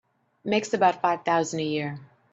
Makes 0.43 0.73
about 0.73 0.99
five 1.03 1.23
thousand 1.25 1.59
a 1.59 1.63
year. 1.63 1.99